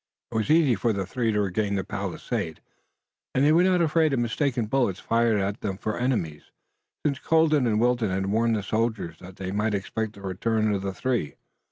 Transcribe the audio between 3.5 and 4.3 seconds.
were not afraid of